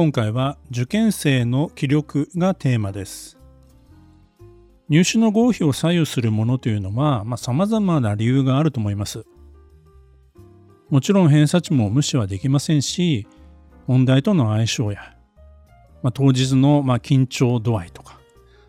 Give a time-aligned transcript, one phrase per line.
[0.00, 3.36] 今回は受験生の気力がテーマです。
[4.88, 9.26] 入試の合否を左右するものというのはさまざ、まな理由があると思います。
[10.88, 13.26] もちろん偏差値も無視はできませんし
[13.86, 15.00] 問題との相性や、
[16.02, 18.18] まあ、当日のま緊張度合いとか、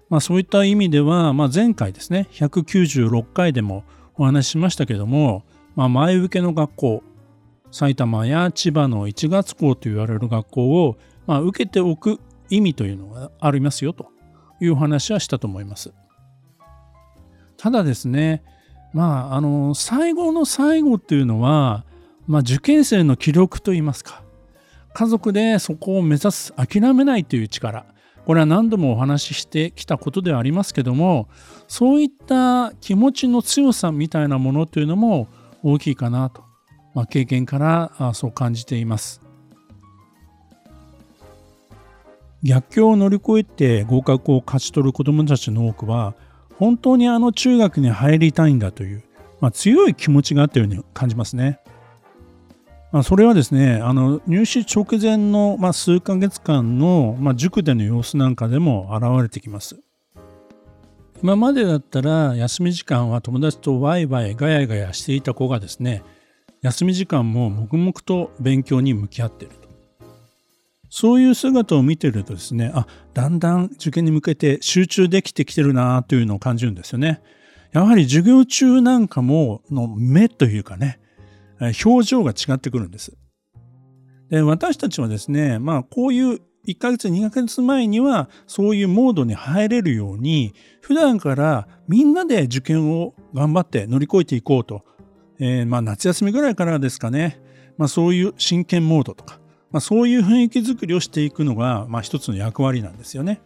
[0.09, 5.45] まあ、そういった意味では、まあ、前回ですね196回でもお話ししましたけども、
[5.77, 7.03] まあ、前受けの学校
[7.71, 10.97] 埼玉や千葉の1月校と言われる学校を、
[11.31, 14.07] まあ、受けておく意味というのがありますよと
[14.59, 15.93] いうお話はしたと思います。
[17.57, 18.43] ただですね
[18.93, 21.85] まああの最後の最後っていうのは
[22.27, 24.23] まあ、受験生の気力といいますか
[24.93, 27.85] 家族でそこを目指す諦めないという力
[28.25, 31.29] これは何度もお話ししてきたことではありますけども
[31.67, 35.27] そういった気持ちの強さみたいなものというのも
[35.63, 36.43] 大きいかなと、
[36.93, 39.20] まあ、経験からそう感じています
[42.43, 46.15] 逆境を乗り越えて合格を勝ち取る子どもたちの多くは
[46.57, 49.03] 本当にあの中学に入りたいんだという、
[49.39, 51.59] まあ、強い気持ちがあったように感じますね。
[52.91, 59.79] まあ、それはですねあの入試直前の、まあ、数ヶ月間の、まあ、塾での様子なんかでも現れてきます。
[61.23, 66.03] 今までだったら休み時間は友達とワイワイガヤガヤしていた子がですね
[66.63, 69.69] 休み時間も黙々と勉強に向き合っていると
[70.91, 72.85] そういう姿を見てるとですねあ
[73.15, 77.23] だんだん受験に向けて集中できてきてるなというのを感じるんですよね。
[77.71, 80.99] やはり授業中なんかもの目というかね
[81.83, 83.13] 表情が違ってくるんです。
[84.29, 94.83] で私たちはですね、まあこういう1ヶ月、2ヶ月前にはそういうモードに入れるように、普段からみんなで受験を頑張って乗り越えていこうと、
[95.39, 97.41] えー、まあ夏休みぐらいからですかね、
[97.77, 99.40] まあそういう真剣モードとか、
[99.71, 103.41] まあ、そういう雰囲気づくりをしていくのが、まあ一つの役割なんですよね。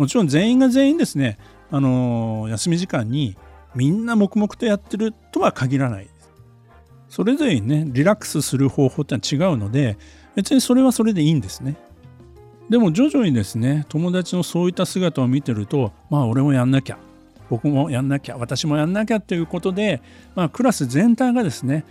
[0.00, 1.38] もちろん全員が全員ですね、
[1.70, 3.36] あのー、休み時間に
[3.74, 6.30] みんな黙々とやってるとは限らないです
[7.10, 9.98] それぞれにねリラックスする方法ってのは違うので
[10.34, 11.76] 別にそれはそれでいいんですね
[12.68, 16.98] でも徐々にですね友達のそういった姿を見てるとまあ俺もやんなきゃ
[17.50, 20.00] 僕もやんなきゃ私もやんなきゃということで、
[20.34, 21.84] まあ、クラス全体がですね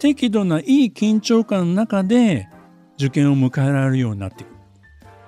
[0.00, 2.48] 適度ないい緊張感の中で
[2.98, 4.50] 受験を迎えられるようになっていく、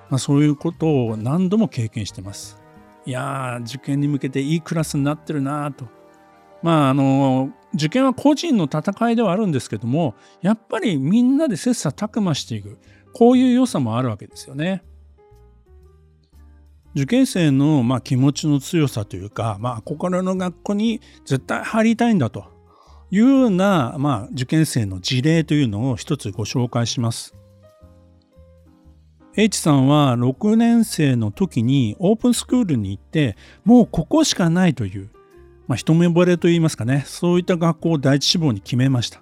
[0.09, 2.61] まあ、そういうことを何度も経験してます
[3.05, 5.87] いやー受験に向けていいクラスになってるなと
[6.61, 12.77] まああの受験は個人の戦いではあるんですけどもやっぱりみんなで切磋琢磨していく
[13.13, 14.83] こういう良さもあるわけですよね。
[16.95, 22.45] 受験生のまあ気持ちの強さというか、まあ、憧れの学校に絶対入りたいんだと
[23.11, 27.35] いうような、まあ、受験生の事例というのを一つご紹介します。
[29.37, 35.09] H さんは6年生の時にオープンスクールに行ってもうここしかないという
[35.67, 39.21] まあ、一目惚れといいますかね、そういった学校を第一志望に決めました。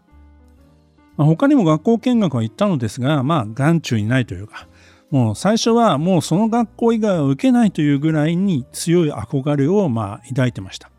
[1.18, 4.68] まあ、他にも学校見学は行ったのですが、まあ、眼中にないというか、
[5.10, 10.92] もう最初はもうその学校以外は受けないというぐらいに強い憧れをまあ抱いてました。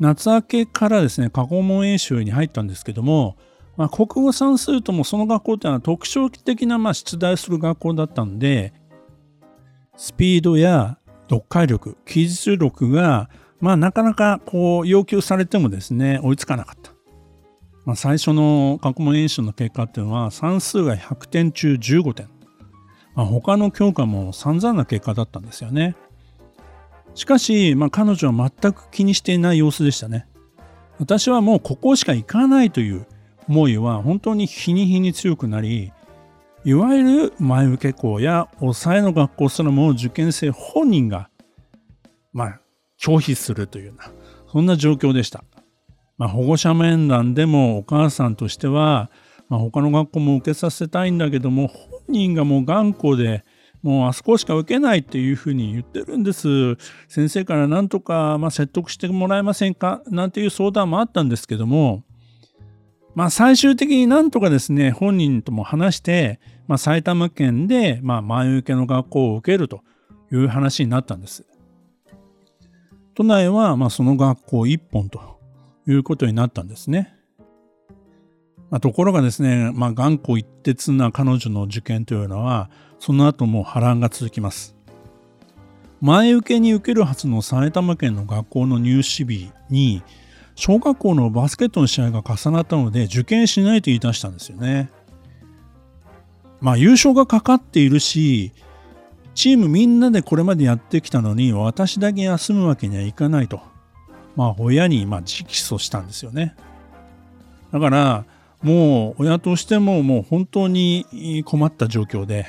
[0.00, 3.36] 夏明けからですね、過去問演習に入ったんですけども、
[3.76, 8.72] まあ、国語算数ともその学校っていうのは特徴的なまあ出題する学校だったんで、
[9.96, 10.98] スピードや
[11.30, 16.92] 読解力、記述力がまあなかなかこう要求されてもですね追いつかなかった。
[17.84, 22.28] まあ、最初の過去問演習の結果っていうのは算数が100点中15点。
[23.14, 25.96] まあ、他の教科も散々な結果だったんですよね。
[27.14, 30.26] しかし、まあ、彼女は全く気にしていない様子でしたね。
[30.98, 33.06] 私はもうここしか行かないという
[33.48, 35.92] 思いは本当に日に日に強くなり、
[36.64, 41.28] いわゆる前受け校や抑えの学校すらも受験生本人が、
[42.32, 42.60] まあ、
[43.00, 44.12] 拒否するというような、
[44.50, 45.42] そんな状況でした。
[46.18, 49.10] まあ、保護者面談でもお母さんとしては、
[49.48, 53.44] まあ、他の学校も受けさせたいんだけども、本人がもう頑固で、
[53.82, 56.76] もうあそこしか受けないっていうふうに言ってるんです。
[57.08, 60.00] 先生から何とか、まあ、説得してもらえませんか？
[60.06, 62.04] なんていう相談もあったんですけども、
[63.14, 69.82] まあ最終的になんとかですね、本人とも話して、まあ埼玉県で、まあ前受けの学校を受けると
[70.32, 71.44] いう話になったんです。
[73.14, 75.38] 都内は、まあその学校一本と
[75.86, 77.14] いうことになったんですね。
[78.70, 84.74] まあ、ところがですね、まあ頑固一徹な彼女の受験というのは、その後も波乱が続きます。
[86.00, 90.02] 前受けに受けるはずの埼玉県の学校の入試日に
[90.54, 94.90] 小学校のバスケットの試合が重なったので受験しないと言い出したんですよね。
[96.60, 98.52] まあ優勝がかかっているし
[99.34, 103.60] チームみんなでこれまでやってきたのに私だけ休むわけにはいかないと。
[104.36, 106.54] まあ親にまあ直訴したんですよね。
[107.72, 108.24] だから
[108.62, 112.46] もう親としてももう本当に困った状況で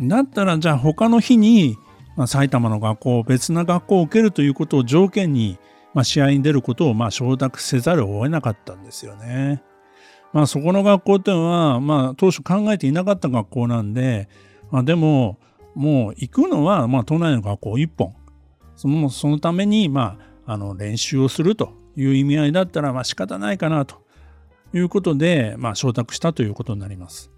[0.00, 1.76] だったらじゃあ他の日に
[2.16, 5.58] まあ、埼玉の学校別な学校を受けるということを条件に、
[5.96, 9.62] まあ、試合に出ることをまあ承諾せざるを得なかったんですよね。
[10.30, 14.28] まあそこの学校っていうのは、まあ当初考えていなかった学校なんで、
[14.70, 15.38] まあでも
[15.74, 18.14] もう行くのはまあ都内の学校一本。
[18.74, 24.02] そのそのためにまああの練習をするという意味合いだったらまあ仕方ないかなと
[24.74, 27.30] いうことで、まあ承諾したということになります。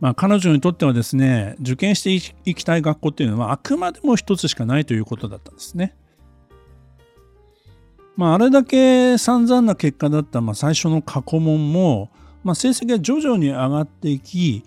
[0.00, 5.94] まあ、彼女にとってはですね受験していきたい学校っていうのはあくまでも一つしかないということだったんですね。
[8.16, 12.10] まあ、あれだけ散々な結果だった、まあ、最初の過去問も、
[12.44, 14.64] まあ、成績が徐々に上がっていき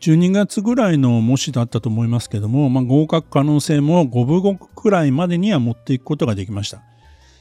[0.00, 6.82] 12月ぐらいの模試だったと思いますけども、まあ、合格可能性も5分後くらいまでには持っていくことができました。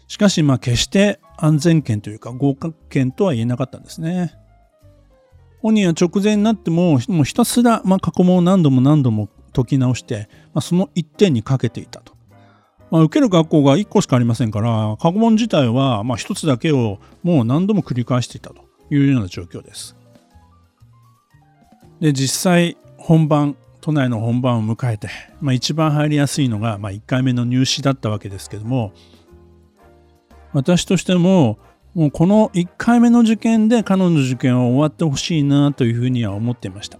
[0.07, 4.33] しかし、まあ、決して安全圏というか合格圏とは言えなかったんですね。
[5.61, 12.14] 本人は直前になってももうひたすら、まあ、過去問を何度も何度も解き直して、まあ、その一点にかけていたと。
[12.95, 19.97] まあ、受ける学校が1個しかありませんから過去問自体はま1つだけをもう何度も繰り返していたというような状況です。
[21.99, 25.09] で実際本番都内の本番を迎えて、
[25.41, 28.93] まあ、一番入りやすいのが、ま、1回目の入試だったわけですけども
[30.53, 31.59] 私としても
[31.95, 36.97] もうこの1回目の受験で彼女の受験は終わってほしいなというふうには思っていました。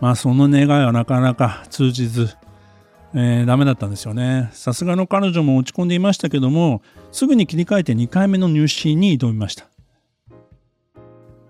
[0.00, 2.34] まあその願いはなかなか通じず、
[3.14, 4.48] えー、ダメだったんですよね。
[4.52, 9.66] さすがの彼女も落ち込んでいましたけども、すぐに切り替えて2回目の入試に挑みました。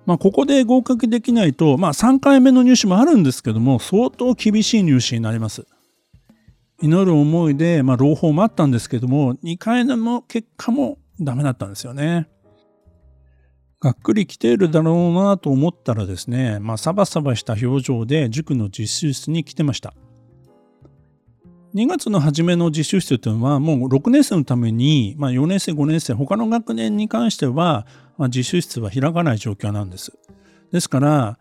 [0.04, 5.66] まあここで合格できないと、まあ3回目の入試もあるんですけども、相当厳しい入試になります。
[6.80, 12.28] 祈る思いで、まあ朗報もあったんですけども、2回目の結果もダメだったんですよね。
[13.82, 19.92] がっくり来ているだろうなと思ったらですね、まあ、サバサバした表情で塾の実習室に来てました。
[21.74, 27.86] 2月の初めの実習室というのはもう6年生のために、まあ、4年生5年生他の学年に関しては、
[28.18, 30.12] まあ、実習室は開かない状況なんです。
[30.70, 31.38] ですから、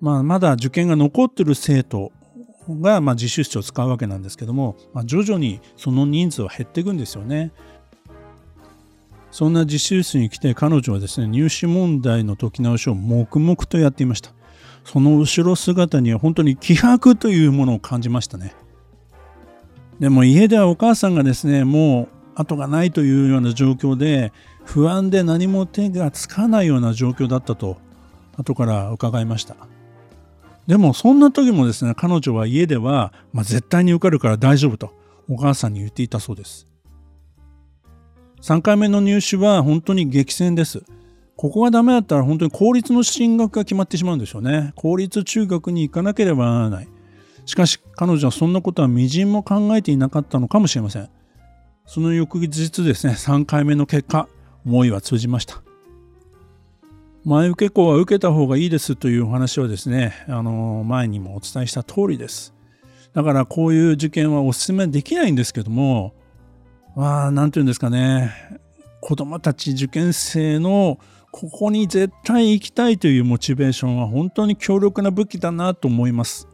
[0.00, 2.12] まあ、まだ受験が残ってる生徒
[2.68, 7.52] が、まあ、実習室を使うわけなんですけども、まあ、徐々にその人数は減っていくんですよね。
[9.34, 14.30] そんな実習室に来て彼女はですね入試問題の解き直しを黙々とやっていました
[14.84, 18.54] その後ろ姿には本当に気迫というものを感じましたね
[20.04, 24.34] でも家ではお母さんがですねもう後がないというような状況で
[24.66, 27.78] 不安で何も手がつかないような状況だったと
[28.36, 29.56] 後から伺いました
[30.66, 34.92] でもそんな時もですね彼女は家では、まあ、絶対に受かるから大丈夫と
[35.26, 36.66] お母さんに言っていたそうです
[38.42, 40.82] 3回目の入試は本当に激戦です。
[41.34, 44.74] ここがダメだったら本当に公立の進学が決まってしまうんですよね。
[44.76, 46.88] 公立中学に行かなければならない。
[47.46, 51.08] しかし彼女はそんなことはみじんも考えていなかったのかもしれません。
[51.86, 54.28] その翌日ですね、3回目の結果、
[54.64, 55.62] 思いは通じました。
[57.24, 62.54] 前受け校は受けた方がいいですというお話はですね、あの前にもお伝えした通りです。
[63.12, 66.14] だからこういう受験はお勧めできないんですけども、
[66.96, 68.32] まあ、なんていうんですかね、
[69.00, 70.98] 子供たち受験生の
[71.30, 76.48] ここに絶対行きたいというモチベーションは本当に強力な武器だなと思います。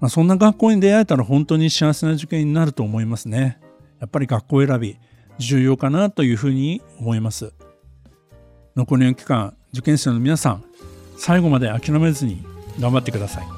[0.00, 3.58] まあ、そんな学校に出会えたら本当に幸せな受験になると思いますね。
[4.00, 4.98] やっぱり学校選び
[5.38, 7.52] 重要かなというふうに思います。
[8.76, 10.64] 残りの期間、受験生の皆さん、
[11.16, 12.44] 最後まで諦めずに
[12.78, 13.57] 頑張ってください。